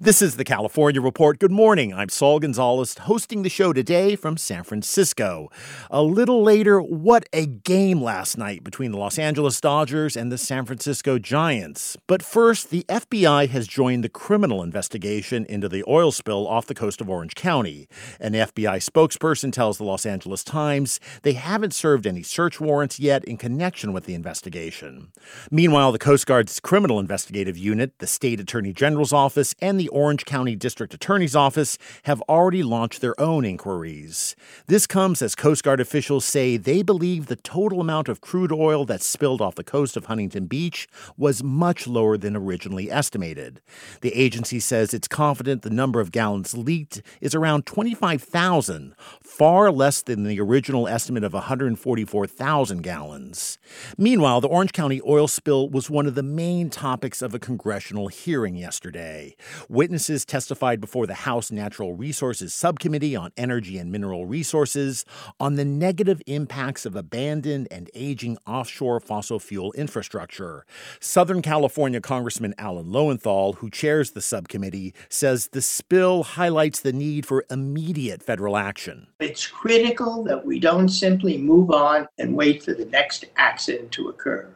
[0.00, 1.38] This is the California Report.
[1.38, 1.94] Good morning.
[1.94, 5.52] I'm Saul Gonzalez, hosting the show today from San Francisco.
[5.88, 10.36] A little later, what a game last night between the Los Angeles Dodgers and the
[10.36, 11.96] San Francisco Giants.
[12.08, 16.74] But first, the FBI has joined the criminal investigation into the oil spill off the
[16.74, 17.86] coast of Orange County.
[18.18, 23.24] An FBI spokesperson tells the Los Angeles Times they haven't served any search warrants yet
[23.26, 25.12] in connection with the investigation.
[25.52, 30.24] Meanwhile, the Coast Guard's Criminal Investigative Unit, the State Attorney General's Office, and the Orange
[30.24, 34.36] County District Attorney's Office have already launched their own inquiries.
[34.66, 38.84] This comes as Coast Guard officials say they believe the total amount of crude oil
[38.86, 43.60] that spilled off the coast of Huntington Beach was much lower than originally estimated.
[44.00, 50.02] The agency says it's confident the number of gallons leaked is around 25,000, far less
[50.02, 53.58] than the original estimate of 144,000 gallons.
[53.96, 58.08] Meanwhile, the Orange County oil spill was one of the main topics of a congressional
[58.08, 59.36] hearing yesterday.
[59.74, 65.04] Witnesses testified before the House Natural Resources Subcommittee on Energy and Mineral Resources
[65.40, 70.64] on the negative impacts of abandoned and aging offshore fossil fuel infrastructure.
[71.00, 77.26] Southern California Congressman Alan Lowenthal, who chairs the subcommittee, says the spill highlights the need
[77.26, 79.08] for immediate federal action.
[79.18, 84.08] It's critical that we don't simply move on and wait for the next accident to
[84.08, 84.54] occur.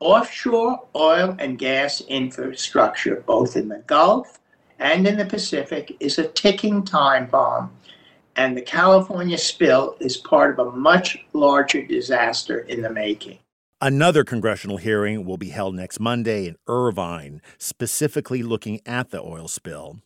[0.00, 4.40] Offshore oil and gas infrastructure, both in the Gulf
[4.78, 7.70] and in the Pacific, is a ticking time bomb,
[8.34, 13.38] and the California spill is part of a much larger disaster in the making.
[13.82, 19.48] Another congressional hearing will be held next Monday in Irvine, specifically looking at the oil
[19.48, 19.98] spill.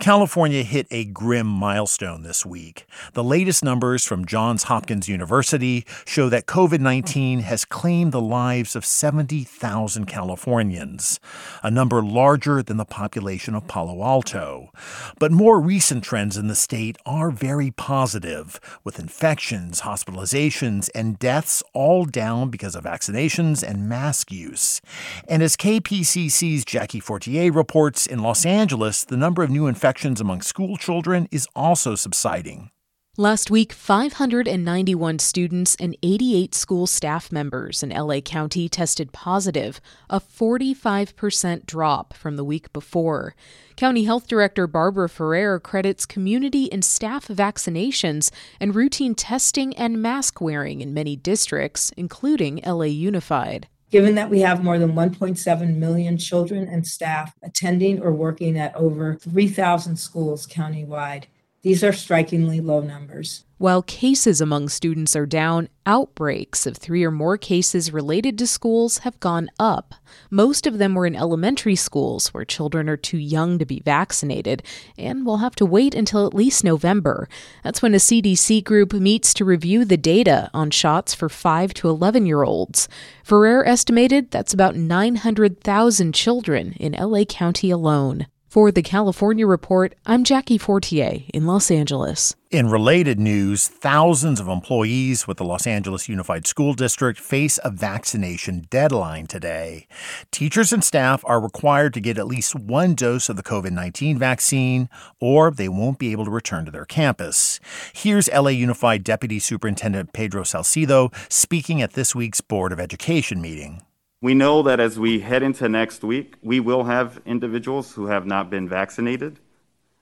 [0.00, 2.86] California hit a grim milestone this week.
[3.14, 8.76] The latest numbers from Johns Hopkins University show that COVID 19 has claimed the lives
[8.76, 11.18] of 70,000 Californians,
[11.64, 14.70] a number larger than the population of Palo Alto.
[15.18, 21.60] But more recent trends in the state are very positive, with infections, hospitalizations, and deaths
[21.72, 24.80] all down because of vaccinations and mask use.
[25.26, 30.20] And as KPCC's Jackie Fortier reports, in Los Angeles, the number of new infections infections
[30.20, 32.70] among school children is also subsiding.
[33.16, 40.20] Last week, 591 students and 88 school staff members in LA County tested positive, a
[40.20, 43.34] 45% drop from the week before.
[43.76, 50.38] County Health Director Barbara Ferrer credits community and staff vaccinations and routine testing and mask
[50.38, 53.68] wearing in many districts, including LA Unified.
[53.90, 58.74] Given that we have more than 1.7 million children and staff attending or working at
[58.76, 61.24] over 3,000 schools countywide,
[61.68, 63.44] these are strikingly low numbers.
[63.58, 68.98] While cases among students are down, outbreaks of three or more cases related to schools
[68.98, 69.94] have gone up.
[70.30, 74.62] Most of them were in elementary schools where children are too young to be vaccinated
[74.96, 77.28] and will have to wait until at least November.
[77.62, 81.90] That's when a CDC group meets to review the data on shots for 5 to
[81.90, 82.88] 11 year olds.
[83.22, 88.26] Ferrer estimated that's about 900,000 children in LA County alone.
[88.48, 92.34] For the California Report, I'm Jackie Fortier in Los Angeles.
[92.50, 97.70] In related news, thousands of employees with the Los Angeles Unified School District face a
[97.70, 99.86] vaccination deadline today.
[100.30, 104.18] Teachers and staff are required to get at least one dose of the COVID 19
[104.18, 104.88] vaccine,
[105.20, 107.60] or they won't be able to return to their campus.
[107.92, 113.82] Here's LA Unified Deputy Superintendent Pedro Salcido speaking at this week's Board of Education meeting.
[114.20, 118.26] We know that as we head into next week, we will have individuals who have
[118.26, 119.38] not been vaccinated.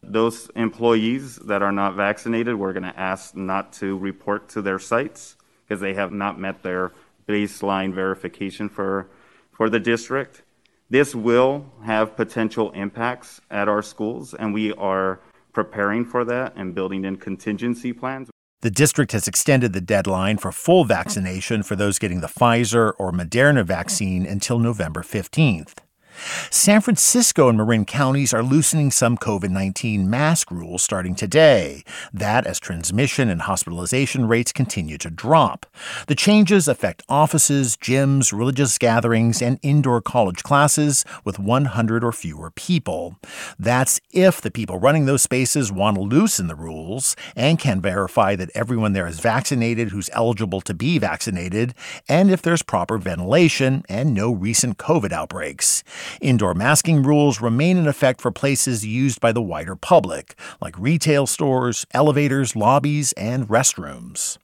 [0.03, 4.79] Those employees that are not vaccinated, we're going to ask not to report to their
[4.79, 6.93] sites because they have not met their
[7.29, 9.11] baseline verification for,
[9.53, 10.43] for the district.
[10.89, 15.21] This will have potential impacts at our schools, and we are
[15.53, 18.31] preparing for that and building in contingency plans.
[18.63, 23.13] The district has extended the deadline for full vaccination for those getting the Pfizer or
[23.13, 25.75] Moderna vaccine until November 15th.
[26.51, 31.83] San Francisco and Marin counties are loosening some COVID 19 mask rules starting today.
[32.13, 35.67] That as transmission and hospitalization rates continue to drop.
[36.07, 42.51] The changes affect offices, gyms, religious gatherings, and indoor college classes with 100 or fewer
[42.51, 43.17] people.
[43.59, 48.37] That's if the people running those spaces want to loosen the rules and can verify
[48.37, 51.75] that everyone there is vaccinated who's eligible to be vaccinated,
[52.09, 55.83] and if there's proper ventilation and no recent COVID outbreaks.
[56.21, 61.27] Indoor masking rules remain in effect for places used by the wider public, like retail
[61.27, 64.39] stores, elevators, lobbies, and restrooms.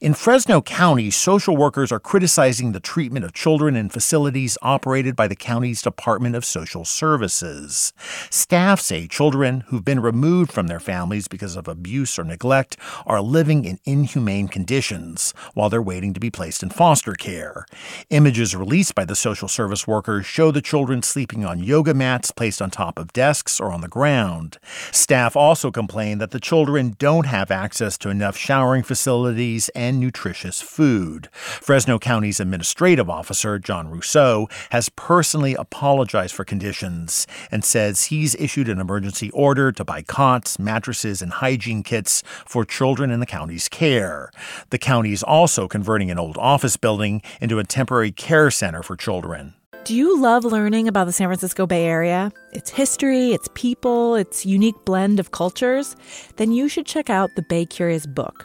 [0.00, 5.26] In Fresno County, social workers are criticizing the treatment of children in facilities operated by
[5.26, 7.92] the county's Department of Social Services.
[8.30, 12.76] Staff say children who've been removed from their families because of abuse or neglect
[13.06, 17.66] are living in inhumane conditions while they're waiting to be placed in foster care.
[18.10, 22.62] Images released by the social service workers show the children sleeping on yoga mats placed
[22.62, 24.58] on top of desks or on the ground.
[24.92, 30.60] Staff also complain that the children don't have access to enough showering facilities and nutritious
[30.60, 31.28] food.
[31.32, 38.68] Fresno County's administrative officer, John Rousseau, has personally apologized for conditions and says he's issued
[38.68, 43.68] an emergency order to buy cots, mattresses, and hygiene kits for children in the county's
[43.68, 44.30] care.
[44.68, 48.96] The county is also converting an old office building into a temporary care center for
[48.96, 49.54] children.
[49.88, 52.30] Do you love learning about the San Francisco Bay Area?
[52.52, 55.96] Its history, its people, its unique blend of cultures?
[56.36, 58.44] Then you should check out the Bay Curious book.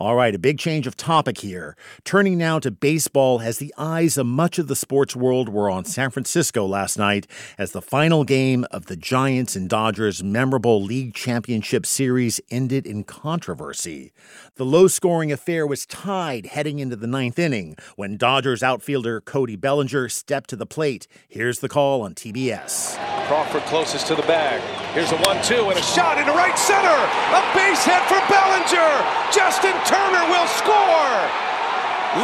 [0.00, 1.76] All right, a big change of topic here.
[2.04, 5.84] Turning now to baseball, as the eyes of much of the sports world were on
[5.84, 7.26] San Francisco last night
[7.58, 13.02] as the final game of the Giants and Dodgers' memorable league championship series ended in
[13.02, 14.12] controversy.
[14.54, 19.56] The low scoring affair was tied heading into the ninth inning when Dodgers outfielder Cody
[19.56, 21.08] Bellinger stepped to the plate.
[21.28, 22.96] Here's the call on TBS.
[23.26, 24.62] Crawford closest to the bag.
[24.94, 26.86] Here's a 1 2 and a shot into right center.
[26.88, 29.28] A base hit for Bellinger.
[29.34, 31.16] Justin Turner will score.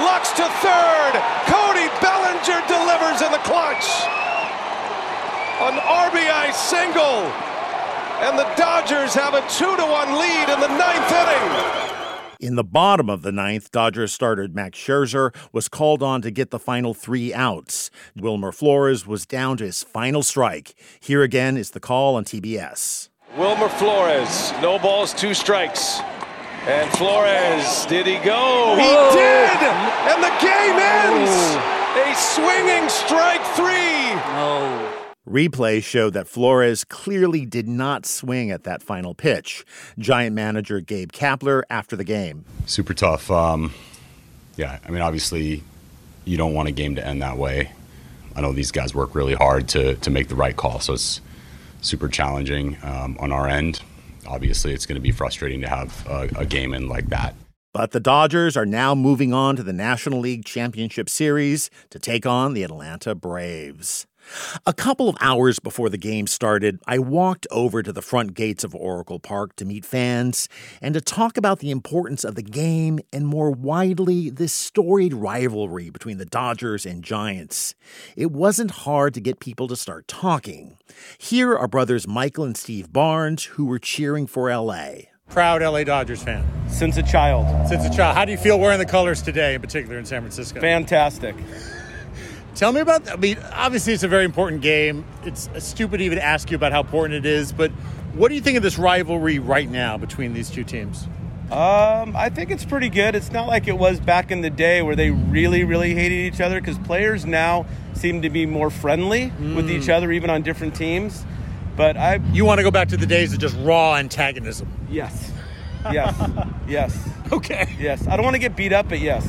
[0.04, 1.12] Lux to third.
[1.48, 3.88] Cody Bellinger delivers in the clutch.
[5.64, 7.24] An RBI single.
[8.20, 11.84] And the Dodgers have a 2 to 1 lead in the ninth inning.
[12.40, 16.50] In the bottom of the ninth, Dodgers starter Max Scherzer was called on to get
[16.50, 17.90] the final three outs.
[18.14, 20.74] Wilmer Flores was down to his final strike.
[21.00, 23.08] Here again is the call on TBS.
[23.38, 26.00] Wilmer Flores, no balls, two strikes.
[26.66, 28.74] And Flores, did he go?
[28.76, 29.58] He did!
[30.08, 31.30] And the game ends!
[31.94, 34.14] A swinging strike three!
[34.32, 34.90] No.
[35.28, 39.66] Replay showed that Flores clearly did not swing at that final pitch.
[39.98, 42.46] Giant manager Gabe Kapler after the game.
[42.64, 43.30] Super tough.
[43.30, 43.74] Um,
[44.56, 45.62] yeah, I mean, obviously,
[46.24, 47.72] you don't want a game to end that way.
[48.34, 51.20] I know these guys work really hard to, to make the right call, so it's
[51.82, 53.82] super challenging um, on our end.
[54.26, 57.34] Obviously, it's going to be frustrating to have a, a game in like that.
[57.72, 62.24] But the Dodgers are now moving on to the National League Championship Series to take
[62.24, 64.06] on the Atlanta Braves.
[64.66, 68.64] A couple of hours before the game started, I walked over to the front gates
[68.64, 70.48] of Oracle Park to meet fans
[70.80, 75.90] and to talk about the importance of the game and more widely this storied rivalry
[75.90, 77.74] between the Dodgers and Giants.
[78.16, 80.78] It wasn't hard to get people to start talking.
[81.18, 84.92] Here are brothers Michael and Steve Barnes who were cheering for LA.
[85.28, 86.44] Proud LA Dodgers fan.
[86.68, 87.68] Since a child.
[87.68, 88.16] Since a child.
[88.16, 90.60] How do you feel wearing the colors today, in particular in San Francisco?
[90.60, 91.34] Fantastic
[92.54, 93.10] Tell me about.
[93.10, 95.04] I mean, obviously, it's a very important game.
[95.24, 97.70] It's stupid to even to ask you about how important it is, but
[98.14, 101.08] what do you think of this rivalry right now between these two teams?
[101.50, 103.14] Um, I think it's pretty good.
[103.14, 106.40] It's not like it was back in the day where they really, really hated each
[106.40, 109.54] other because players now seem to be more friendly mm.
[109.54, 111.26] with each other, even on different teams.
[111.76, 114.68] But I, you want to go back to the days of just raw antagonism?
[114.88, 115.32] Yes,
[115.92, 116.30] yes,
[116.68, 117.08] yes.
[117.32, 117.74] Okay.
[117.78, 119.26] Yes, I don't want to get beat up, but yes.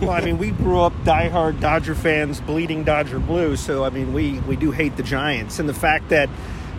[0.00, 3.56] Well, I mean, we grew up diehard Dodger fans, bleeding Dodger blue.
[3.56, 6.28] So, I mean, we we do hate the Giants, and the fact that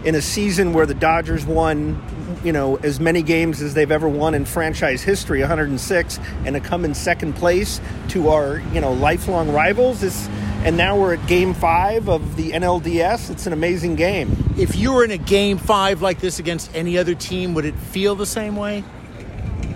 [0.03, 2.01] in a season where the Dodgers won,
[2.43, 6.59] you know, as many games as they've ever won in franchise history, 106, and to
[6.59, 10.29] come in second place to our, you know, lifelong rivals is
[10.63, 13.29] and now we're at game five of the NLDS.
[13.29, 14.35] It's an amazing game.
[14.57, 17.75] If you were in a game five like this against any other team, would it
[17.75, 18.83] feel the same way?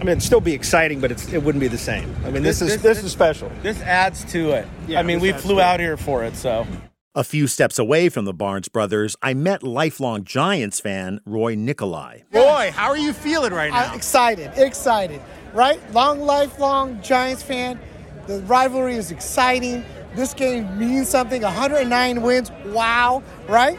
[0.01, 2.15] I mean, it'd still be exciting, but it wouldn't be the same.
[2.25, 3.51] I mean, this, this is this, this, is special.
[3.61, 4.67] This adds to it.
[4.87, 6.65] Yeah, I mean, we flew out here for it, so.
[7.13, 12.21] A few steps away from the Barnes brothers, I met lifelong Giants fan Roy Nikolai.
[12.33, 13.91] Roy, how are you feeling right now?
[13.91, 15.21] I'm excited, excited,
[15.53, 15.79] right?
[15.93, 17.79] Long, lifelong Giants fan.
[18.25, 19.85] The rivalry is exciting.
[20.15, 21.43] This game means something.
[21.43, 22.49] 109 wins.
[22.65, 23.77] Wow, right?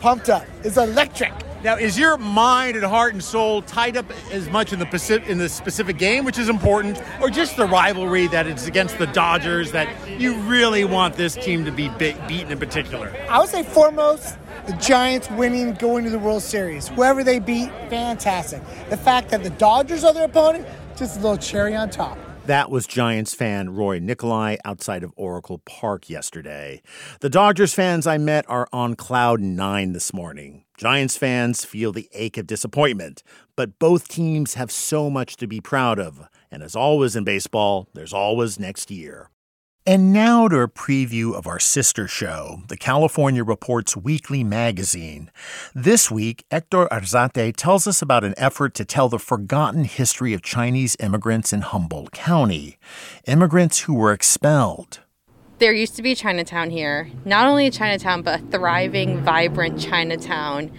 [0.00, 0.44] Pumped up.
[0.62, 1.32] It's electric.
[1.62, 5.28] Now, is your mind and heart and soul tied up as much in the Pacific,
[5.28, 9.06] in the specific game, which is important, or just the rivalry that it's against the
[9.08, 9.88] Dodgers that
[10.20, 13.12] you really want this team to be beaten in particular?
[13.28, 14.36] I would say foremost
[14.66, 16.88] the Giants winning, going to the World Series.
[16.88, 18.62] Whoever they beat, fantastic.
[18.90, 22.18] The fact that the Dodgers are their opponent, just a little cherry on top.
[22.46, 26.80] That was Giants fan Roy Nikolai outside of Oracle Park yesterday.
[27.18, 30.62] The Dodgers fans I met are on cloud nine this morning.
[30.78, 33.24] Giants fans feel the ache of disappointment,
[33.56, 36.28] but both teams have so much to be proud of.
[36.48, 39.28] And as always in baseball, there's always next year.
[39.88, 45.30] And now to a preview of our sister show, the California Reports Weekly Magazine.
[45.76, 50.42] This week, Hector Arzate tells us about an effort to tell the forgotten history of
[50.42, 52.78] Chinese immigrants in Humboldt County,
[53.28, 55.02] immigrants who were expelled.
[55.60, 60.72] There used to be Chinatown here, not only a Chinatown, but a thriving, vibrant Chinatown,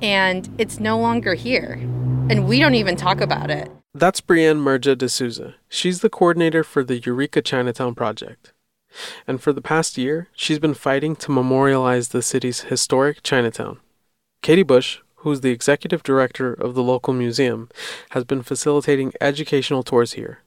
[0.00, 1.80] and it's no longer here.
[2.32, 3.70] And we don't even talk about it.
[3.92, 5.56] That's Brienne Merja de Souza.
[5.68, 8.54] She's the coordinator for the Eureka Chinatown project.
[9.26, 13.80] And for the past year, she's been fighting to memorialize the city's historic Chinatown.
[14.40, 17.68] Katie Bush, who's the executive director of the local museum,
[18.12, 20.38] has been facilitating educational tours here.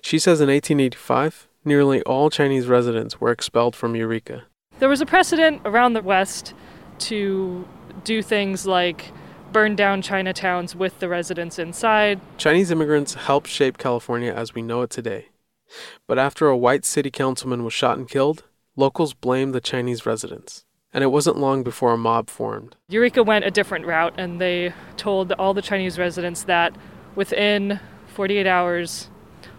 [0.00, 4.44] She says in 1885, nearly all Chinese residents were expelled from Eureka.
[4.78, 6.54] There was a precedent around the West
[7.00, 7.68] to
[8.04, 9.12] do things like
[9.52, 12.20] burned down Chinatowns with the residents inside.
[12.36, 15.28] Chinese immigrants helped shape California as we know it today.
[16.06, 18.44] But after a white city councilman was shot and killed,
[18.76, 20.64] locals blamed the Chinese residents.
[20.92, 22.76] And it wasn't long before a mob formed.
[22.88, 26.74] Eureka went a different route and they told all the Chinese residents that
[27.14, 27.78] within
[28.14, 29.10] 48 hours,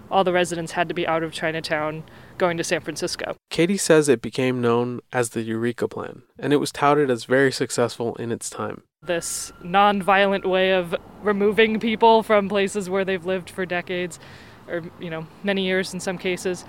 [0.10, 2.04] all the residents had to be out of Chinatown
[2.40, 3.36] going to San Francisco.
[3.50, 7.52] Katie says it became known as the Eureka Plan, and it was touted as very
[7.52, 8.84] successful in its time.
[9.02, 14.20] This non-violent way of removing people from places where they've lived for decades,
[14.68, 16.66] or, you know, many years in some cases.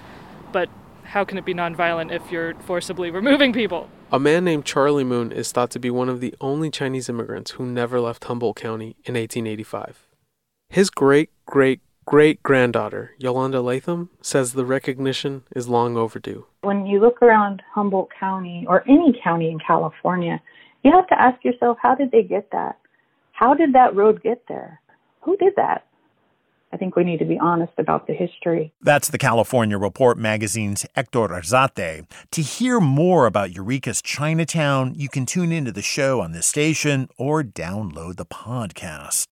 [0.53, 0.69] But
[1.03, 3.91] how can it be non-violent if you're forcibly removing people?
[4.13, 7.53] A man named Charlie Moon is thought to be one of the only Chinese immigrants
[7.53, 10.07] who never left Humboldt County in 1885.
[10.69, 16.47] His great great great granddaughter, Yolanda Latham, says the recognition is long overdue.
[16.63, 20.41] When you look around Humboldt County or any county in California,
[20.83, 22.79] you have to ask yourself, how did they get that?
[23.33, 24.81] How did that road get there?
[25.23, 25.87] Who did that?
[26.73, 28.73] I think we need to be honest about the history.
[28.81, 32.07] That's the California Report magazine's Hector Arzate.
[32.31, 37.09] To hear more about Eureka's Chinatown, you can tune into the show on this station
[37.19, 39.27] or download the podcast.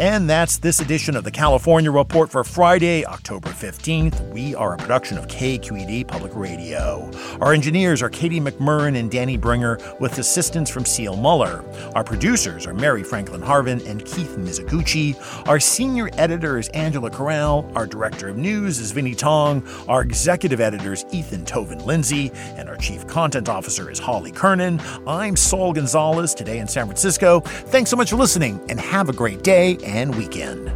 [0.00, 4.26] And that's this edition of the California Report for Friday, October 15th.
[4.30, 7.10] We are a production of KQED Public Radio.
[7.42, 11.62] Our engineers are Katie McMurran and Danny Bringer, with assistance from Seal Muller.
[11.94, 15.18] Our producers are Mary Franklin Harvin and Keith Mizuguchi.
[15.46, 17.70] Our senior editor is Angela Corral.
[17.74, 19.62] Our director of news is Vinnie Tong.
[19.86, 22.32] Our executive editor is Ethan Toven-Lindsey.
[22.56, 24.80] And our chief content officer is Holly Kernan.
[25.06, 27.40] I'm Saul Gonzalez, today in San Francisco.
[27.40, 30.72] Thanks so much for listening, and have a great day and weekend.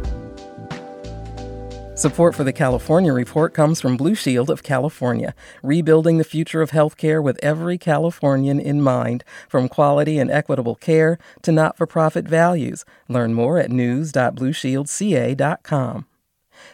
[1.97, 6.71] Support for the California Report comes from Blue Shield of California, rebuilding the future of
[6.71, 12.27] healthcare with every Californian in mind, from quality and equitable care to not for profit
[12.27, 12.83] values.
[13.07, 16.05] Learn more at news.blueshieldca.com.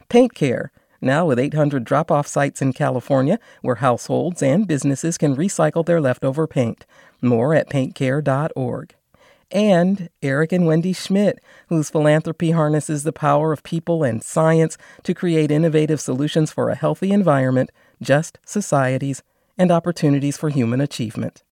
[0.10, 0.72] Paint Care
[1.02, 6.00] now with 800 drop off sites in California where households and businesses can recycle their
[6.00, 6.86] leftover paint.
[7.22, 8.96] More at paintcare.org.
[9.52, 15.14] And Eric and Wendy Schmidt, whose philanthropy harnesses the power of people and science to
[15.14, 17.70] create innovative solutions for a healthy environment,
[18.02, 19.24] just societies,
[19.58, 21.44] and opportunities for human achievement.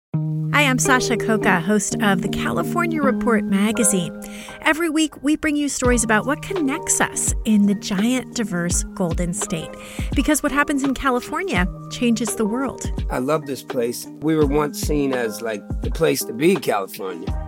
[0.52, 4.18] Hi, I'm Sasha Khokha, host of the California Report magazine.
[4.62, 9.34] Every week, we bring you stories about what connects us in the giant, diverse Golden
[9.34, 9.70] State.
[10.14, 12.90] Because what happens in California changes the world.
[13.10, 14.06] I love this place.
[14.20, 17.47] We were once seen as like the place to be, California.